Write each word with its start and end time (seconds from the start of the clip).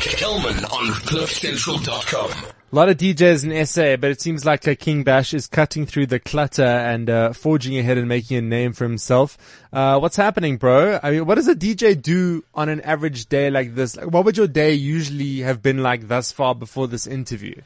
Kelman 0.00 0.64
on 0.64 0.92
CliffCentral.com. 0.94 2.30
A 2.72 2.76
lot 2.76 2.88
of 2.88 2.96
DJs 2.96 3.44
in 3.44 3.66
SA, 3.66 3.96
but 3.96 4.10
it 4.10 4.20
seems 4.20 4.46
like 4.46 4.62
King 4.78 5.02
Bash 5.02 5.34
is 5.34 5.46
cutting 5.46 5.84
through 5.84 6.06
the 6.06 6.18
clutter 6.18 6.62
and 6.62 7.10
uh, 7.10 7.32
forging 7.34 7.76
ahead 7.76 7.98
and 7.98 8.08
making 8.08 8.38
a 8.38 8.40
name 8.40 8.72
for 8.72 8.84
himself. 8.84 9.36
Uh, 9.72 9.98
what's 9.98 10.16
happening, 10.16 10.56
bro? 10.56 10.98
I 11.02 11.10
mean, 11.10 11.26
what 11.26 11.34
does 11.34 11.48
a 11.48 11.54
DJ 11.54 12.00
do 12.00 12.44
on 12.54 12.68
an 12.68 12.80
average 12.80 13.26
day 13.26 13.50
like 13.50 13.74
this? 13.74 13.96
Like, 13.96 14.06
what 14.06 14.24
would 14.24 14.38
your 14.38 14.46
day 14.46 14.72
usually 14.72 15.40
have 15.40 15.60
been 15.60 15.82
like 15.82 16.08
thus 16.08 16.32
far 16.32 16.54
before 16.54 16.88
this 16.88 17.06
interview? 17.06 17.60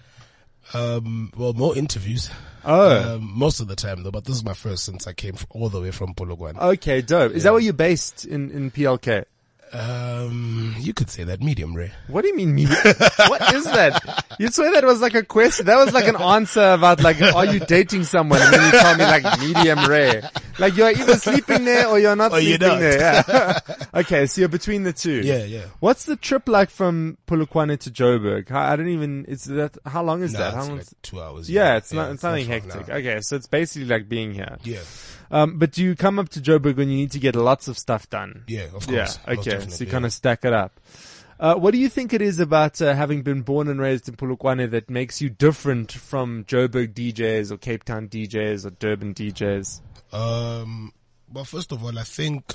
Um, 0.72 1.30
well, 1.36 1.52
more 1.52 1.76
interviews. 1.76 2.30
Oh. 2.64 3.16
Um, 3.16 3.30
most 3.32 3.60
of 3.60 3.68
the 3.68 3.76
time 3.76 4.02
though, 4.02 4.10
but 4.10 4.24
this 4.24 4.34
is 4.36 4.44
my 4.44 4.54
first 4.54 4.84
since 4.84 5.06
I 5.06 5.12
came 5.12 5.36
all 5.50 5.68
the 5.68 5.80
way 5.80 5.92
from 5.92 6.14
Polokwane. 6.14 6.58
Okay, 6.58 7.02
dope. 7.02 7.32
Is 7.32 7.44
that 7.44 7.52
where 7.52 7.60
you're 7.60 7.74
based 7.74 8.24
in, 8.24 8.50
in 8.50 8.70
PLK? 8.70 9.26
Um, 9.74 10.74
you 10.78 10.94
could 10.94 11.10
say 11.10 11.24
that 11.24 11.42
medium 11.42 11.74
rare. 11.74 11.90
What 12.06 12.22
do 12.22 12.28
you 12.28 12.36
mean 12.36 12.54
medium? 12.54 12.76
what 13.28 13.54
is 13.54 13.64
that? 13.64 14.24
You 14.38 14.48
swear 14.48 14.72
that 14.72 14.84
was 14.84 15.00
like 15.00 15.14
a 15.14 15.24
question. 15.24 15.66
That 15.66 15.76
was 15.84 15.92
like 15.92 16.06
an 16.06 16.16
answer 16.16 16.62
about 16.72 17.02
like, 17.02 17.20
are 17.20 17.44
you 17.46 17.58
dating 17.60 18.04
someone? 18.04 18.40
And 18.40 18.54
then 18.54 18.72
you 18.72 18.80
told 18.80 18.98
me 18.98 19.04
like 19.04 19.40
medium 19.40 19.84
rare. 19.88 20.30
Like 20.60 20.76
you're 20.76 20.90
either 20.90 21.16
sleeping 21.16 21.64
there 21.64 21.88
or 21.88 21.98
you're 21.98 22.14
not 22.14 22.32
Or 22.32 22.40
sleeping 22.40 22.68
not. 22.68 22.78
there. 22.78 23.24
Yeah. 23.28 23.58
okay, 23.94 24.26
so 24.26 24.42
you're 24.42 24.48
between 24.48 24.84
the 24.84 24.92
two. 24.92 25.22
Yeah, 25.22 25.44
yeah. 25.44 25.64
What's 25.80 26.04
the 26.04 26.14
trip 26.16 26.48
like 26.48 26.70
from 26.70 27.18
Polokwane 27.26 27.78
to 27.80 27.90
Joburg? 27.90 28.48
How, 28.48 28.60
I 28.72 28.76
don't 28.76 28.88
even, 28.88 29.24
it's 29.26 29.44
that, 29.46 29.76
how 29.84 30.04
long 30.04 30.22
is 30.22 30.32
Nah, 30.34 30.38
that? 30.38 30.54
How 30.54 30.60
long 30.66 30.76
like 30.78 30.86
two 31.02 31.20
hours. 31.20 31.50
yeah, 31.50 31.76
it's 31.76 31.92
not, 31.92 32.12
it's 32.12 32.22
nothing 32.22 32.46
hectic. 32.46 32.86
now. 32.88 32.94
Okay, 32.94 33.20
so 33.22 33.34
it's 33.36 33.48
basically 33.48 33.88
like 33.88 34.08
being 34.08 34.32
here. 34.32 34.56
Yeah, 34.62 34.78
Um, 35.30 35.58
but 35.58 35.72
do 35.72 35.82
you 35.82 35.94
come 35.96 36.18
up 36.18 36.28
to 36.30 36.40
Joburg 36.40 36.76
when 36.76 36.88
you 36.88 36.96
need 36.96 37.10
to 37.12 37.18
get 37.18 37.34
lots 37.34 37.66
of 37.68 37.78
stuff 37.78 38.08
done? 38.10 38.44
yeah, 38.46 38.64
of 38.74 38.86
course. 38.86 39.18
most 39.26 39.46
Okay. 39.46 39.60
So 39.68 39.84
you 39.84 39.90
kind 39.90 40.04
of 40.04 40.12
stack 40.12 40.44
it 40.44 40.52
up. 40.52 40.78
Uh, 41.40 41.56
what 41.56 41.72
do 41.72 41.78
you 41.78 41.88
think 41.88 42.12
it 42.12 42.22
is 42.22 42.38
about 42.38 42.80
uh, 42.80 42.94
having 42.94 43.22
been 43.22 43.42
born 43.42 43.68
and 43.68 43.80
raised 43.80 44.08
in 44.08 44.14
Polokwane 44.14 44.70
that 44.70 44.88
makes 44.88 45.20
you 45.20 45.28
different 45.28 45.90
from 45.90 46.44
Joburg 46.44 46.94
DJs 46.94 47.50
or 47.50 47.56
Cape 47.56 47.82
Town 47.84 48.08
DJs 48.08 48.64
or 48.64 48.70
Durban 48.70 49.14
DJs? 49.14 49.80
Um, 50.12 50.92
well, 51.32 51.44
first 51.44 51.72
of 51.72 51.82
all, 51.84 51.98
I 51.98 52.04
think 52.04 52.54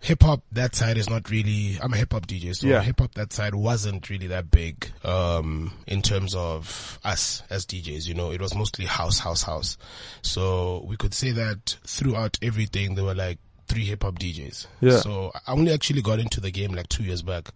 hip 0.00 0.22
hop 0.22 0.42
that 0.52 0.74
side 0.74 0.96
is 0.96 1.10
not 1.10 1.30
really. 1.30 1.78
I'm 1.82 1.92
a 1.92 1.96
hip 1.98 2.12
hop 2.14 2.26
DJ, 2.26 2.56
so 2.56 2.66
Yeah. 2.66 2.80
hip 2.82 3.00
hop 3.00 3.14
that 3.14 3.32
side 3.32 3.54
wasn't 3.54 4.08
really 4.08 4.28
that 4.28 4.50
big. 4.50 4.89
Um, 5.10 5.72
in 5.86 6.02
terms 6.02 6.34
of 6.34 6.98
us 7.04 7.42
as 7.50 7.66
DJs, 7.66 8.06
you 8.06 8.14
know, 8.14 8.30
it 8.30 8.40
was 8.40 8.54
mostly 8.54 8.84
house, 8.86 9.18
house, 9.18 9.42
house. 9.42 9.76
So 10.22 10.84
we 10.86 10.96
could 10.96 11.14
say 11.14 11.32
that 11.32 11.76
throughout 11.84 12.38
everything, 12.42 12.94
there 12.94 13.04
were 13.04 13.14
like 13.14 13.38
three 13.66 13.84
hip 13.84 14.02
hop 14.02 14.18
DJs. 14.18 14.66
Yeah. 14.80 14.98
So 14.98 15.32
I 15.46 15.52
only 15.52 15.72
actually 15.72 16.02
got 16.02 16.18
into 16.18 16.40
the 16.40 16.50
game 16.50 16.72
like 16.72 16.88
two 16.88 17.02
years 17.04 17.22
back. 17.22 17.50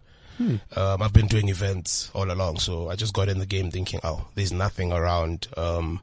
Um, 0.76 1.02
I've 1.02 1.12
been 1.12 1.28
doing 1.28 1.48
events 1.48 2.10
all 2.14 2.30
along, 2.30 2.58
so 2.58 2.90
I 2.90 2.96
just 2.96 3.14
got 3.14 3.28
in 3.28 3.38
the 3.38 3.46
game 3.46 3.70
thinking, 3.70 4.00
oh, 4.02 4.26
there's 4.34 4.52
nothing 4.52 4.92
around 4.92 5.46
um, 5.56 6.00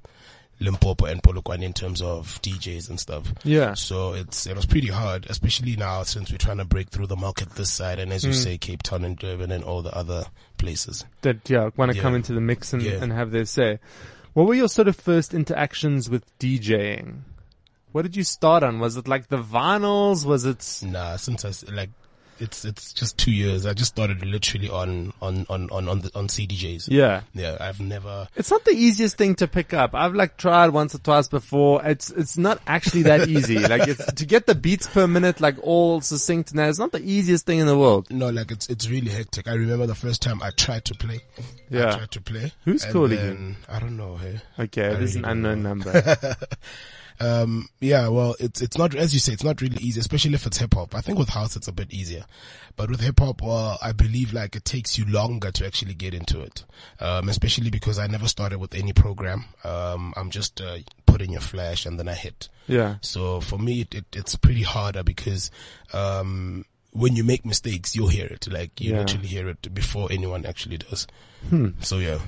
Limpopo 0.61 1.05
and 1.05 1.21
Polokwane 1.21 1.63
in 1.63 1.73
terms 1.73 2.01
of 2.01 2.39
DJs 2.41 2.89
and 2.89 2.99
stuff. 2.99 3.33
Yeah. 3.43 3.73
So 3.73 4.13
it's 4.13 4.45
it 4.45 4.55
was 4.55 4.65
pretty 4.65 4.87
hard, 4.87 5.25
especially 5.29 5.75
now 5.75 6.03
since 6.03 6.31
we're 6.31 6.37
trying 6.37 6.57
to 6.57 6.65
break 6.65 6.89
through 6.89 7.07
the 7.07 7.15
market 7.15 7.49
this 7.51 7.71
side, 7.71 7.99
and 7.99 8.13
as 8.13 8.23
you 8.23 8.31
hmm. 8.31 8.37
say, 8.37 8.57
Cape 8.57 8.83
Town 8.83 9.03
and 9.03 9.17
Durban 9.17 9.51
and 9.51 9.63
all 9.63 9.81
the 9.81 9.95
other 9.95 10.25
places. 10.57 11.03
That 11.21 11.49
yeah 11.49 11.71
want 11.75 11.91
to 11.91 11.97
Yeah. 11.97 12.03
come 12.03 12.15
into 12.15 12.33
the 12.33 12.41
mix 12.41 12.73
and, 12.73 12.81
Yeah. 12.81 13.01
and 13.01 13.11
have 13.11 13.31
their 13.31 13.45
say. 13.45 13.79
What 14.33 14.47
were 14.47 14.53
your 14.53 14.69
sort 14.69 14.87
of 14.87 14.95
first 14.95 15.33
interactions 15.33 16.09
with 16.09 16.23
DJing? 16.39 17.23
What 17.91 18.03
did 18.03 18.15
you 18.15 18.23
start 18.23 18.63
on? 18.63 18.79
Was 18.79 18.95
it 18.95 19.07
like 19.07 19.27
the 19.27 19.41
vinyls? 19.41 20.25
Was 20.25 20.45
it 20.45 20.79
Nah, 20.83 21.17
since 21.17 21.43
I 21.43 21.51
like. 21.71 21.89
It's 22.41 22.65
it's 22.65 22.91
just 22.93 23.17
two 23.17 23.31
years. 23.31 23.65
I 23.65 23.73
just 23.73 23.91
started 23.91 24.25
literally 24.25 24.69
on 24.69 25.13
on 25.21 25.45
on 25.49 25.69
on 25.69 25.87
on, 25.87 25.99
the, 26.01 26.11
on 26.15 26.27
CDJs. 26.27 26.87
yeah? 26.89 27.21
yeah. 27.33 27.57
I've 27.59 27.79
never 27.79 28.27
It's 28.35 28.49
not 28.49 28.65
the 28.65 28.71
easiest 28.71 29.17
thing 29.17 29.35
to 29.35 29.47
pick 29.47 29.73
up. 29.73 29.93
I've 29.93 30.15
like 30.15 30.37
tried 30.37 30.69
once 30.69 30.95
or 30.95 30.99
twice 30.99 31.27
before. 31.27 31.85
It's 31.85 32.09
it's 32.09 32.37
not 32.37 32.61
actually 32.65 33.03
that 33.03 33.27
easy. 33.35 33.59
like 33.59 33.87
it's, 33.87 34.11
to 34.13 34.25
get 34.25 34.47
the 34.47 34.55
beats 34.55 34.87
per 34.87 35.07
minute 35.07 35.39
like 35.39 35.57
all 35.61 36.01
succinct 36.01 36.53
now, 36.53 36.67
it's 36.67 36.79
not 36.79 36.91
the 36.91 37.01
easiest 37.01 37.45
thing 37.45 37.59
in 37.59 37.67
the 37.67 37.77
world. 37.77 38.09
No, 38.09 38.29
like 38.29 38.51
it's 38.51 38.67
it's 38.69 38.89
really 38.89 39.11
hectic. 39.11 39.47
I 39.47 39.53
remember 39.53 39.85
the 39.85 39.95
first 39.95 40.21
time 40.21 40.41
I 40.41 40.49
tried 40.51 40.85
to 40.85 40.95
play. 40.95 41.21
Yeah. 41.69 41.93
I 41.93 41.97
tried 41.97 42.11
to 42.11 42.21
play. 42.21 42.51
Who's 42.65 42.85
calling 42.85 43.17
then, 43.17 43.57
I 43.69 43.79
don't 43.79 43.97
know. 43.97 44.17
Hey. 44.17 44.39
Okay, 44.59 44.87
I 44.87 44.93
this 44.95 45.11
is 45.11 45.15
an 45.17 45.25
unknown 45.25 45.63
number. 45.63 45.91
Um, 47.21 47.69
yeah, 47.79 48.07
well, 48.07 48.35
it's 48.39 48.61
it's 48.61 48.77
not 48.77 48.95
as 48.95 49.13
you 49.13 49.19
say, 49.19 49.33
it's 49.33 49.43
not 49.43 49.61
really 49.61 49.77
easy, 49.81 49.99
especially 49.99 50.33
if 50.33 50.45
it's 50.45 50.57
hip 50.57 50.73
hop. 50.73 50.95
I 50.95 51.01
think 51.01 51.19
with 51.19 51.29
house 51.29 51.55
it's 51.55 51.67
a 51.67 51.71
bit 51.71 51.91
easier, 51.93 52.25
but 52.75 52.89
with 52.89 52.99
hip 53.01 53.19
hop, 53.19 53.41
well, 53.41 53.77
I 53.81 53.91
believe 53.91 54.33
like 54.33 54.55
it 54.55 54.65
takes 54.65 54.97
you 54.97 55.05
longer 55.05 55.51
to 55.51 55.65
actually 55.65 55.93
get 55.93 56.13
into 56.13 56.41
it. 56.41 56.65
Um, 56.99 57.29
especially 57.29 57.69
because 57.69 57.99
I 57.99 58.07
never 58.07 58.27
started 58.27 58.59
with 58.59 58.73
any 58.73 58.93
program. 58.93 59.45
Um, 59.63 60.13
I'm 60.17 60.29
just 60.31 60.59
uh, 60.61 60.77
put 61.05 61.21
in 61.21 61.31
your 61.31 61.41
flash 61.41 61.85
and 61.85 61.99
then 61.99 62.07
I 62.07 62.13
hit. 62.13 62.49
yeah. 62.67 62.95
So 63.01 63.39
for 63.41 63.57
me, 63.59 63.81
it, 63.81 63.93
it, 63.93 64.05
it's 64.13 64.35
pretty 64.35 64.63
harder 64.63 65.03
because, 65.03 65.51
um, 65.93 66.65
when 66.93 67.15
you 67.15 67.23
make 67.23 67.45
mistakes, 67.45 67.95
you'll 67.95 68.09
hear 68.09 68.25
it. 68.25 68.47
Like 68.51 68.81
you 68.81 68.91
Yeah. 68.91 68.99
literally 68.99 69.27
hear 69.27 69.47
it 69.47 69.73
before 69.73 70.11
anyone 70.11 70.45
actually 70.45 70.77
does. 70.77 71.07
Hmm. 71.49 71.69
So 71.81 71.99
yeah. 71.99 72.19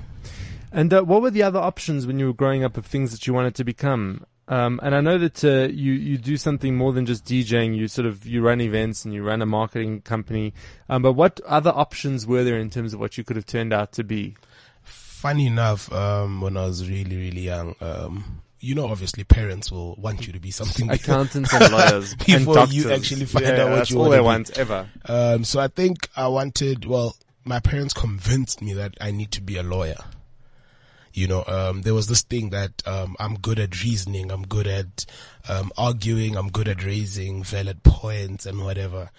And 0.72 0.92
uh, 0.92 1.02
what 1.02 1.20
were 1.22 1.30
the 1.30 1.42
other 1.42 1.58
options 1.60 2.06
when 2.06 2.18
you 2.18 2.26
were 2.26 2.32
growing 2.32 2.64
up 2.64 2.76
of 2.76 2.86
things 2.86 3.12
that 3.12 3.26
you 3.26 3.32
wanted 3.34 3.54
to 3.56 3.64
become? 3.64 4.24
Um, 4.46 4.78
and 4.82 4.94
I 4.94 5.00
know 5.00 5.16
that 5.18 5.42
uh, 5.44 5.72
you 5.72 5.92
you 5.92 6.18
do 6.18 6.36
something 6.36 6.76
more 6.76 6.92
than 6.92 7.06
just 7.06 7.24
DJing. 7.24 7.74
You 7.76 7.88
sort 7.88 8.06
of 8.06 8.26
you 8.26 8.42
run 8.42 8.60
events 8.60 9.04
and 9.04 9.14
you 9.14 9.22
run 9.22 9.40
a 9.40 9.46
marketing 9.46 10.02
company. 10.02 10.52
Um, 10.88 11.02
but 11.02 11.14
what 11.14 11.40
other 11.46 11.70
options 11.70 12.26
were 12.26 12.44
there 12.44 12.58
in 12.58 12.68
terms 12.68 12.92
of 12.92 13.00
what 13.00 13.16
you 13.16 13.24
could 13.24 13.36
have 13.36 13.46
turned 13.46 13.72
out 13.72 13.92
to 13.92 14.04
be? 14.04 14.36
Funny 14.82 15.46
enough, 15.46 15.90
um, 15.92 16.42
when 16.42 16.58
I 16.58 16.66
was 16.66 16.86
really, 16.88 17.16
really 17.16 17.40
young, 17.40 17.74
um, 17.80 18.42
you 18.60 18.74
know, 18.74 18.86
obviously 18.88 19.24
parents 19.24 19.70
will 19.72 19.94
want 19.96 20.26
you 20.26 20.34
to 20.34 20.38
be 20.40 20.50
something 20.50 20.90
Accountants 20.90 21.50
and 21.54 21.72
lawyers 21.72 22.12
and 22.12 22.18
Before 22.26 22.54
doctors. 22.56 22.74
you 22.76 22.90
actually 22.92 23.24
find 23.24 23.46
Yeah, 23.46 23.62
out 23.62 23.70
what 23.70 23.76
that's 23.76 23.90
you 23.90 23.96
all 23.96 24.02
wanna 24.04 24.16
they 24.16 24.20
want 24.20 24.58
ever. 24.58 24.86
Um, 25.06 25.44
so 25.44 25.60
I 25.60 25.68
think 25.68 26.10
I 26.14 26.28
wanted, 26.28 26.84
well, 26.84 27.16
my 27.46 27.60
parents 27.60 27.94
convinced 27.94 28.60
me 28.60 28.74
that 28.74 28.94
I 29.00 29.10
need 29.12 29.30
to 29.32 29.40
be 29.40 29.56
a 29.56 29.62
lawyer. 29.62 29.96
You 31.14 31.28
know, 31.28 31.44
um, 31.46 31.82
there 31.82 31.94
was 31.94 32.08
this 32.08 32.22
thing 32.22 32.50
that, 32.50 32.82
um, 32.86 33.14
I'm 33.20 33.36
good 33.38 33.58
at 33.60 33.82
reasoning, 33.84 34.30
I'm 34.32 34.42
good 34.46 34.66
at, 34.66 35.06
um, 35.48 35.70
arguing, 35.78 36.36
I'm 36.36 36.50
good 36.50 36.66
at 36.68 36.84
raising 36.84 37.42
valid 37.44 37.82
points 37.84 38.46
and 38.46 38.62
whatever. 38.64 39.10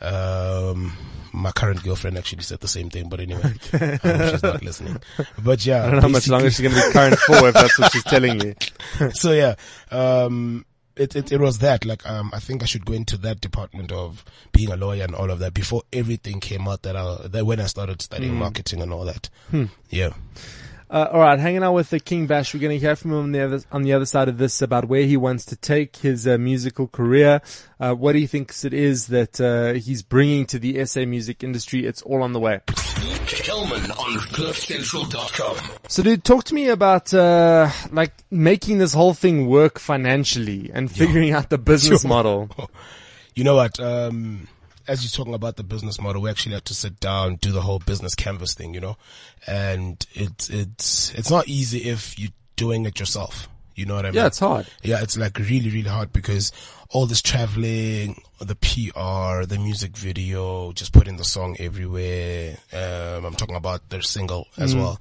Um, 0.00 0.96
my 1.32 1.52
current 1.52 1.82
girlfriend 1.82 2.18
actually 2.18 2.42
said 2.42 2.60
the 2.60 2.68
same 2.68 2.90
thing, 2.90 3.08
but 3.08 3.20
anyway, 3.20 3.52
I 3.72 3.76
hope 4.02 4.30
she's 4.30 4.42
not 4.42 4.62
listening. 4.62 4.96
But 5.38 5.64
yeah, 5.64 5.82
I 5.86 5.86
don't 5.86 5.94
know 5.96 6.00
how 6.02 6.08
much 6.08 6.28
longer 6.28 6.50
she's 6.50 6.60
going 6.60 6.74
to 6.74 6.86
be 6.88 6.92
current 6.92 7.18
for 7.20 7.48
if 7.48 7.54
that's 7.54 7.78
what 7.78 7.92
she's 7.92 8.04
telling 8.04 8.38
me. 8.38 8.54
so 9.12 9.32
yeah, 9.32 9.54
um, 9.90 10.64
it, 10.96 11.14
it, 11.14 11.32
it 11.32 11.40
was 11.40 11.58
that, 11.58 11.84
like, 11.84 12.08
um, 12.08 12.30
I 12.34 12.38
think 12.40 12.62
I 12.62 12.66
should 12.66 12.84
go 12.84 12.94
into 12.94 13.16
that 13.18 13.40
department 13.40 13.92
of 13.92 14.24
being 14.52 14.72
a 14.72 14.76
lawyer 14.76 15.04
and 15.04 15.14
all 15.14 15.30
of 15.30 15.38
that 15.38 15.54
before 15.54 15.82
everything 15.92 16.40
came 16.40 16.66
out 16.66 16.82
that 16.82 16.96
I, 16.96 17.28
that 17.28 17.46
when 17.46 17.60
I 17.60 17.66
started 17.66 18.00
Hmm. 18.00 18.04
studying 18.04 18.34
marketing 18.34 18.82
and 18.82 18.92
all 18.92 19.04
that. 19.04 19.28
Yeah. 19.90 20.10
Uh, 20.92 21.08
all 21.10 21.20
right, 21.20 21.40
hanging 21.40 21.62
out 21.62 21.72
with 21.72 21.88
the 21.88 21.98
King 21.98 22.26
Bash. 22.26 22.52
We're 22.52 22.60
going 22.60 22.78
to 22.78 22.86
hear 22.86 22.94
from 22.94 23.12
him 23.12 23.18
on 23.18 23.32
the 23.32 23.40
other 23.40 23.62
on 23.72 23.80
the 23.80 23.94
other 23.94 24.04
side 24.04 24.28
of 24.28 24.36
this 24.36 24.60
about 24.60 24.84
where 24.84 25.04
he 25.04 25.16
wants 25.16 25.46
to 25.46 25.56
take 25.56 25.96
his 25.96 26.28
uh, 26.28 26.36
musical 26.36 26.86
career, 26.86 27.40
uh, 27.80 27.94
what 27.94 28.14
he 28.14 28.26
thinks 28.26 28.62
it 28.62 28.74
is 28.74 29.06
that 29.06 29.40
uh, 29.40 29.72
he's 29.72 30.02
bringing 30.02 30.44
to 30.44 30.58
the 30.58 30.84
SA 30.84 31.06
music 31.06 31.42
industry. 31.42 31.86
It's 31.86 32.02
all 32.02 32.22
on 32.22 32.34
the 32.34 32.40
way. 32.40 32.60
Kelman 33.26 33.90
on 33.92 34.18
CliffCentral.com. 34.18 35.78
So, 35.88 36.02
dude, 36.02 36.24
talk 36.24 36.44
to 36.44 36.54
me 36.54 36.68
about 36.68 37.14
uh, 37.14 37.70
like 37.90 38.12
making 38.30 38.76
this 38.76 38.92
whole 38.92 39.14
thing 39.14 39.46
work 39.46 39.78
financially 39.78 40.70
and 40.74 40.92
figuring 40.92 41.32
out 41.32 41.48
the 41.48 41.56
business 41.56 42.04
Yo. 42.04 42.08
model. 42.08 42.50
You 43.34 43.44
know 43.44 43.54
what? 43.54 43.80
Um, 43.80 44.46
as 44.92 45.02
you're 45.02 45.16
talking 45.16 45.34
about 45.34 45.56
the 45.56 45.64
business 45.64 45.98
model, 45.98 46.20
we 46.20 46.28
actually 46.28 46.52
had 46.52 46.66
to 46.66 46.74
sit 46.74 47.00
down, 47.00 47.36
do 47.36 47.50
the 47.50 47.62
whole 47.62 47.78
business 47.78 48.14
canvas 48.14 48.52
thing, 48.52 48.74
you 48.74 48.80
know, 48.80 48.98
and 49.46 50.06
it's, 50.12 50.50
it's, 50.50 51.14
it's 51.14 51.30
not 51.30 51.48
easy 51.48 51.88
if 51.88 52.18
you're 52.18 52.30
doing 52.56 52.84
it 52.84 53.00
yourself. 53.00 53.48
You 53.74 53.86
know 53.86 53.94
what 53.94 54.04
I 54.04 54.10
mean? 54.10 54.16
Yeah, 54.16 54.26
it's 54.26 54.38
hard. 54.38 54.66
Yeah, 54.82 55.02
it's 55.02 55.16
like 55.16 55.38
really, 55.38 55.70
really 55.70 55.88
hard 55.88 56.12
because 56.12 56.52
all 56.90 57.06
this 57.06 57.22
traveling, 57.22 58.20
the 58.38 58.54
PR, 58.54 59.46
the 59.46 59.58
music 59.58 59.96
video, 59.96 60.72
just 60.72 60.92
putting 60.92 61.16
the 61.16 61.24
song 61.24 61.56
everywhere. 61.58 62.58
Um, 62.70 63.24
I'm 63.24 63.34
talking 63.34 63.56
about 63.56 63.88
their 63.88 64.02
single 64.02 64.46
as 64.58 64.76
well. 64.76 65.00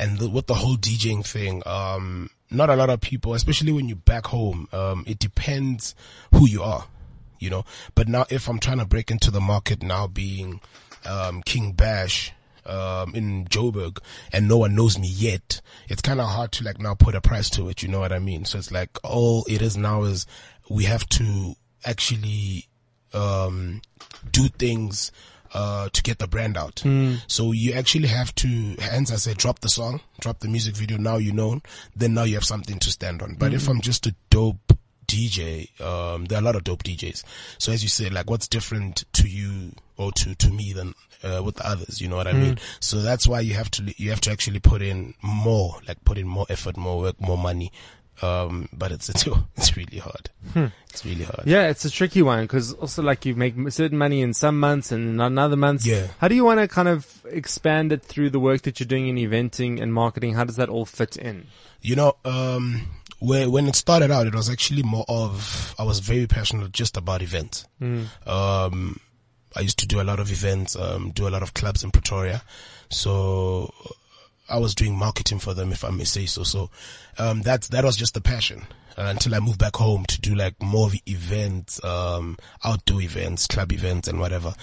And 0.00 0.18
the, 0.18 0.28
with 0.28 0.48
the 0.48 0.54
whole 0.54 0.76
DJing 0.76 1.24
thing, 1.24 1.62
um, 1.64 2.30
not 2.50 2.70
a 2.70 2.76
lot 2.76 2.90
of 2.90 3.00
people, 3.00 3.34
especially 3.34 3.70
when 3.70 3.86
you're 3.88 3.96
back 3.96 4.26
home, 4.26 4.68
um, 4.72 5.04
it 5.06 5.20
depends 5.20 5.94
who 6.34 6.48
you 6.48 6.64
are, 6.64 6.86
you 7.38 7.50
know. 7.50 7.64
But 7.94 8.08
now 8.08 8.26
if 8.30 8.48
I'm 8.48 8.58
trying 8.58 8.78
to 8.78 8.86
break 8.86 9.10
into 9.10 9.30
the 9.30 9.40
market 9.40 9.82
now 9.82 10.06
being, 10.06 10.60
um, 11.04 11.42
King 11.42 11.72
Bash, 11.72 12.32
um, 12.66 13.14
in 13.14 13.46
Joburg 13.46 13.98
and 14.30 14.46
no 14.46 14.58
one 14.58 14.74
knows 14.74 14.98
me 14.98 15.08
yet, 15.08 15.60
it's 15.88 16.02
kind 16.02 16.20
of 16.20 16.28
hard 16.28 16.52
to 16.52 16.64
like 16.64 16.78
now 16.78 16.94
put 16.94 17.14
a 17.14 17.20
price 17.20 17.48
to 17.50 17.68
it. 17.70 17.82
You 17.82 17.88
know 17.88 18.00
what 18.00 18.12
I 18.12 18.18
mean? 18.18 18.44
So 18.44 18.58
it's 18.58 18.70
like 18.70 18.98
all 19.02 19.44
it 19.48 19.62
is 19.62 19.76
now 19.76 20.02
is 20.04 20.26
we 20.68 20.84
have 20.84 21.08
to 21.10 21.54
actually, 21.84 22.66
um, 23.14 23.80
do 24.30 24.48
things, 24.48 25.10
uh, 25.54 25.88
to 25.94 26.02
get 26.02 26.18
the 26.18 26.28
brand 26.28 26.58
out. 26.58 26.82
So 27.26 27.52
you 27.52 27.72
actually 27.72 28.08
have 28.08 28.34
to, 28.34 28.76
hence 28.78 29.10
I 29.10 29.16
say, 29.16 29.32
drop 29.32 29.60
the 29.60 29.70
song, 29.70 30.00
drop 30.20 30.40
the 30.40 30.48
music 30.48 30.76
video. 30.76 30.98
Now 30.98 31.16
you 31.16 31.32
know, 31.32 31.62
then 31.96 32.12
now 32.12 32.24
you 32.24 32.34
have 32.34 32.44
something 32.44 32.78
to 32.80 32.90
stand 32.90 33.22
on. 33.22 33.36
But 33.36 33.54
if 33.54 33.66
I'm 33.66 33.80
just 33.80 34.06
a 34.06 34.14
dope 34.28 34.77
DJ, 35.08 35.80
um, 35.80 36.26
there 36.26 36.38
are 36.38 36.42
a 36.42 36.44
lot 36.44 36.54
of 36.54 36.62
dope 36.64 36.84
DJs. 36.84 37.24
So 37.58 37.72
as 37.72 37.82
you 37.82 37.88
say, 37.88 38.08
like 38.10 38.30
what's 38.30 38.46
different 38.46 39.04
to 39.14 39.28
you 39.28 39.72
or 39.96 40.12
to, 40.12 40.34
to 40.36 40.50
me 40.50 40.72
than, 40.72 40.94
uh, 41.24 41.42
with 41.44 41.56
the 41.56 41.66
others, 41.66 42.00
you 42.00 42.06
know 42.06 42.16
what 42.16 42.28
I 42.28 42.32
mean? 42.32 42.58
So 42.78 43.00
that's 43.00 43.26
why 43.26 43.40
you 43.40 43.54
have 43.54 43.70
to, 43.72 43.94
you 43.96 44.10
have 44.10 44.20
to 44.22 44.30
actually 44.30 44.60
put 44.60 44.82
in 44.82 45.14
more, 45.22 45.80
like 45.88 46.04
put 46.04 46.18
in 46.18 46.28
more 46.28 46.46
effort, 46.48 46.76
more 46.76 46.98
work, 46.98 47.20
more 47.20 47.38
money. 47.38 47.72
Um, 48.20 48.68
but 48.72 48.92
it's, 48.92 49.08
it's, 49.10 49.26
it's 49.56 49.76
really 49.76 49.98
hard. 49.98 50.30
It's 50.90 51.04
really 51.04 51.24
hard. 51.24 51.42
Yeah, 51.46 51.68
it's 51.68 51.84
a 51.84 51.90
tricky 51.90 52.22
one 52.22 52.44
because 52.44 52.72
also 52.74 53.02
like 53.02 53.24
you 53.24 53.34
make 53.34 53.54
certain 53.70 53.98
money 53.98 54.22
in 54.22 54.34
some 54.34 54.58
months 54.60 54.92
and 54.92 55.08
in 55.08 55.20
another 55.20 55.56
months. 55.56 55.86
Yeah. 55.86 56.08
How 56.18 56.28
do 56.28 56.34
you 56.34 56.44
want 56.44 56.60
to 56.60 56.68
kind 56.68 56.88
of 56.88 57.24
expand 57.30 57.92
it 57.92 58.02
through 58.02 58.30
the 58.30 58.40
work 58.40 58.62
that 58.62 58.78
you're 58.80 58.86
doing 58.86 59.08
in 59.08 59.16
eventing 59.16 59.80
and 59.80 59.92
marketing? 59.92 60.34
How 60.34 60.44
does 60.44 60.56
that 60.56 60.68
all 60.68 60.84
fit 60.84 61.16
in? 61.16 61.46
You 61.80 61.96
know, 61.96 62.16
um, 62.24 62.88
where, 63.20 63.50
when 63.50 63.66
it 63.66 63.76
started 63.76 64.10
out, 64.10 64.26
it 64.26 64.34
was 64.34 64.48
actually 64.48 64.82
more 64.82 65.04
of, 65.08 65.74
I 65.78 65.82
was 65.84 65.98
very 66.00 66.26
passionate 66.26 66.72
just 66.72 66.96
about 66.96 67.22
events. 67.22 67.66
Um, 68.26 69.00
I 69.56 69.60
used 69.60 69.78
to 69.80 69.86
do 69.86 70.00
a 70.00 70.04
lot 70.04 70.20
of 70.20 70.30
events, 70.30 70.76
um, 70.76 71.10
do 71.10 71.26
a 71.26 71.30
lot 71.30 71.42
of 71.42 71.54
clubs 71.54 71.82
in 71.82 71.90
Pretoria. 71.90 72.42
So 72.90 73.72
I 74.48 74.58
was 74.58 74.74
doing 74.74 74.96
marketing 74.96 75.38
for 75.40 75.54
them, 75.54 75.72
if 75.72 75.84
I 75.84 75.90
may 75.90 76.04
say 76.04 76.26
so. 76.26 76.42
So, 76.44 76.70
um, 77.18 77.42
that's, 77.42 77.68
that 77.68 77.84
was 77.84 77.96
just 77.96 78.14
the 78.14 78.20
passion. 78.20 78.66
Uh, 78.96 79.06
until 79.10 79.34
I 79.34 79.40
moved 79.40 79.58
back 79.60 79.76
home 79.76 80.04
to 80.06 80.20
do 80.20 80.34
like 80.34 80.60
more 80.60 80.90
events, 81.06 81.82
um, 81.84 82.36
outdoor 82.64 83.00
events, 83.00 83.46
club 83.46 83.72
events 83.72 84.08
and 84.08 84.18
whatever. 84.18 84.54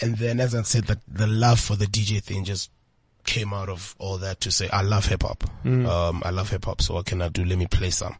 And 0.00 0.16
then 0.18 0.40
as 0.40 0.54
I 0.54 0.62
said, 0.62 0.84
that 0.84 0.98
the 1.06 1.26
love 1.26 1.60
for 1.60 1.76
the 1.76 1.86
DJ 1.86 2.20
thing 2.22 2.44
just 2.44 2.70
came 3.28 3.52
out 3.52 3.68
of 3.68 3.94
all 3.98 4.16
that 4.16 4.40
to 4.40 4.50
say, 4.50 4.70
I 4.70 4.80
love 4.80 5.04
hip 5.04 5.22
hop. 5.22 5.44
Um, 5.86 6.22
I 6.24 6.30
love 6.30 6.48
hip 6.48 6.64
hop. 6.64 6.80
So 6.80 6.94
what 6.94 7.04
can 7.04 7.20
I 7.20 7.28
do? 7.28 7.44
Let 7.44 7.58
me 7.58 7.66
play 7.66 7.90
some. 7.90 8.16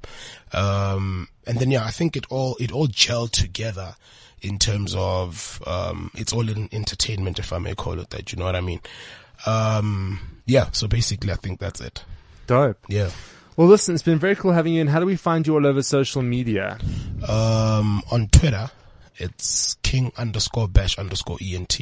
Um, 0.53 1.29
and 1.47 1.59
then 1.59 1.71
yeah, 1.71 1.85
I 1.85 1.91
think 1.91 2.15
it 2.15 2.27
all, 2.29 2.57
it 2.61 2.71
all 2.71 2.89
gelled 2.89 3.31
together 3.31 3.95
in 4.43 4.59
terms 4.59 4.95
of, 4.95 5.63
um, 5.67 6.11
it's 6.15 6.35
all 6.35 6.47
in 6.47 6.69
entertainment, 6.73 7.39
if 7.39 7.55
I 7.55 7.59
may 7.59 7.75
call 7.75 7.99
it 7.99 8.11
that. 8.11 8.33
You 8.33 8.39
know 8.39 8.45
what 8.45 8.55
I 8.55 8.61
mean? 8.61 8.81
Um, 9.47 10.21
yeah. 10.45 10.71
So 10.73 10.87
basically, 10.87 11.33
I 11.33 11.37
think 11.37 11.59
that's 11.59 11.81
it. 11.81 12.05
Dope. 12.47 12.79
Yeah. 12.89 13.11
Well, 13.57 13.67
listen, 13.67 13.95
it's 13.95 14.05
been 14.05 14.19
very 14.19 14.37
cool 14.37 14.53
having 14.53 14.75
you. 14.75 14.83
And 14.83 14.91
how 14.91 15.01
do 15.01 15.07
we 15.07 15.17
find 15.17 15.47
you 15.47 15.55
all 15.55 15.67
over 15.67 15.83
social 15.83 16.21
media? 16.21 16.79
Um, 17.27 18.03
on 18.13 18.29
Twitter, 18.29 18.71
it's 19.19 19.75
king 19.83 20.13
underscore 20.17 20.69
bash 20.69 20.97
underscore 20.99 21.39
ent. 21.43 21.81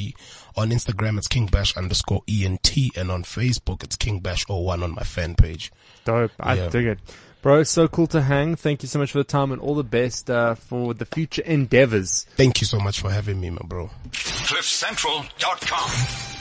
On 0.56 0.70
Instagram, 0.70 1.18
it's 1.18 1.28
king 1.28 1.46
bash 1.46 1.76
underscore 1.76 2.22
ent. 2.28 2.76
And 2.96 3.10
on 3.10 3.22
Facebook, 3.24 3.82
it's 3.84 3.96
king 3.96 4.20
bash 4.20 4.46
01 4.48 4.82
on 4.82 4.94
my 4.94 5.02
fan 5.02 5.34
page. 5.34 5.70
Dope. 6.04 6.32
I 6.40 6.54
Yeah. 6.54 6.68
dig 6.68 6.86
it. 6.86 6.98
Bro, 7.42 7.60
it's 7.60 7.70
so 7.70 7.86
cool 7.86 8.06
to 8.08 8.22
hang. 8.22 8.56
Thank 8.56 8.82
you 8.82 8.88
so 8.88 8.98
much 8.98 9.12
for 9.12 9.18
the 9.18 9.24
time 9.24 9.52
and 9.52 9.60
all 9.62 9.74
the 9.76 9.84
best 9.84 10.28
uh, 10.30 10.54
for 10.56 10.94
the 10.94 11.04
future 11.06 11.42
endeavors. 11.42 12.26
Thank 12.36 12.60
you 12.60 12.66
so 12.66 12.80
much 12.80 12.98
for 13.00 13.08
having 13.10 13.40
me, 13.40 13.50
my 13.50 13.60
bro. 13.64 13.90
CliffCentral.com. 14.10 16.35